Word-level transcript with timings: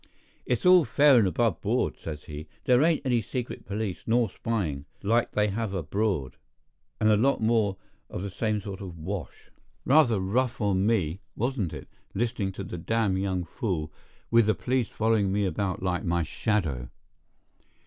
"It's 0.47 0.65
all 0.65 0.83
fair 0.83 1.19
and 1.19 1.27
above 1.27 1.61
board," 1.61 1.95
says 1.95 2.23
he; 2.23 2.47
"there 2.65 2.81
ain't 2.81 3.05
any 3.05 3.21
secret 3.21 3.67
police, 3.67 4.05
nor 4.07 4.31
spying, 4.31 4.85
like 5.03 5.33
they 5.33 5.49
have 5.49 5.75
abroad," 5.75 6.37
and 6.99 7.11
a 7.11 7.15
lot 7.15 7.39
more 7.39 7.77
of 8.09 8.23
the 8.23 8.31
same 8.31 8.61
sort 8.61 8.81
of 8.81 8.97
wash. 8.97 9.51
Rather 9.85 10.19
rough 10.19 10.59
on 10.59 10.87
me, 10.87 11.21
wasn't 11.35 11.71
it, 11.71 11.87
listening 12.15 12.51
to 12.53 12.63
the 12.63 12.79
damned 12.79 13.19
young 13.19 13.43
fool, 13.43 13.91
with 14.31 14.47
the 14.47 14.55
police 14.55 14.89
following 14.89 15.31
me 15.31 15.45
about 15.45 15.83
like 15.83 16.03
my 16.03 16.23
shadow? 16.23 16.89